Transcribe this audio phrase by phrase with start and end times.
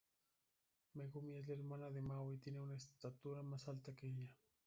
[0.95, 4.35] Megumi es la hermana de Mao y tiene una estatura más alta que ella.